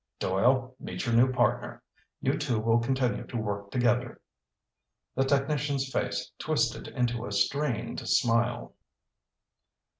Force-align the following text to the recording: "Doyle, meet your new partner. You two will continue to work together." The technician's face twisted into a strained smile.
"Doyle, 0.17 0.75
meet 0.79 1.05
your 1.05 1.13
new 1.13 1.31
partner. 1.31 1.83
You 2.21 2.35
two 2.35 2.59
will 2.59 2.79
continue 2.79 3.23
to 3.27 3.37
work 3.37 3.69
together." 3.69 4.19
The 5.13 5.25
technician's 5.25 5.91
face 5.91 6.31
twisted 6.39 6.87
into 6.87 7.27
a 7.27 7.31
strained 7.31 7.99
smile. 8.09 8.73